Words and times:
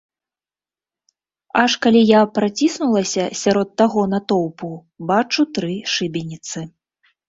Аж, 1.65 1.71
калі 1.83 2.01
я 2.13 2.21
праціснулася 2.39 3.29
сярод 3.45 3.69
таго 3.85 4.01
натоўпу, 4.17 4.75
бачу 5.15 5.41
тры 5.57 5.75
шыбеніцы. 5.97 6.71